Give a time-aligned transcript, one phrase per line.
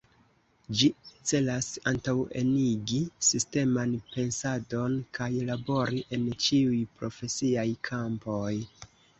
[0.77, 0.87] Ĝi
[1.31, 8.53] celas antaŭenigi sisteman pensadon kaj labori en ĉiuj profesiaj kampoj.